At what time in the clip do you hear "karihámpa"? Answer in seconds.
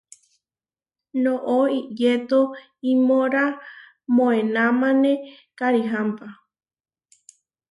5.57-6.27